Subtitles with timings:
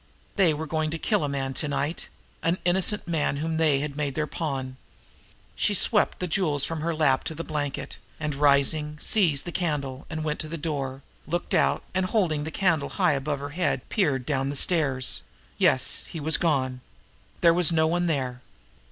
[0.35, 2.07] They were going to kill a man to night
[2.41, 4.77] an innocent man whom they had made their pawn.
[5.55, 10.07] She swept the jewels from her lap to the blanket, and rising, seized the candle,
[10.09, 14.25] went to the door, looked out, and, holding the candle high above her head, peered
[14.25, 15.23] down the stairs.
[15.59, 16.81] Yes, he was gone.
[17.41, 18.41] There was no one there.